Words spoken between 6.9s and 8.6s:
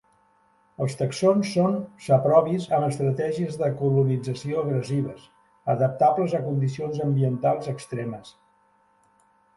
ambientals extremes.